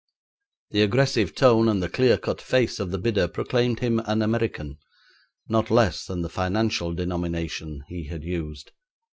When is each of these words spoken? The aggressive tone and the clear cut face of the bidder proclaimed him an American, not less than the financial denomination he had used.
The 0.71 0.81
aggressive 0.81 1.35
tone 1.35 1.69
and 1.69 1.79
the 1.83 1.87
clear 1.87 2.17
cut 2.17 2.41
face 2.41 2.79
of 2.79 2.89
the 2.89 2.97
bidder 2.97 3.27
proclaimed 3.27 3.81
him 3.81 3.99
an 4.07 4.23
American, 4.23 4.79
not 5.47 5.69
less 5.69 6.05
than 6.07 6.23
the 6.23 6.27
financial 6.27 6.91
denomination 6.95 7.83
he 7.87 8.05
had 8.07 8.23
used. 8.23 8.71